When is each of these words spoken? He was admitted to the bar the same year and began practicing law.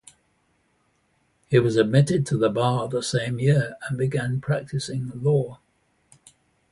He 1.47 1.59
was 1.59 1.75
admitted 1.75 2.25
to 2.25 2.35
the 2.39 2.49
bar 2.49 2.87
the 2.87 3.03
same 3.03 3.37
year 3.39 3.75
and 3.87 3.99
began 3.99 4.41
practicing 4.41 5.11
law. 5.21 5.59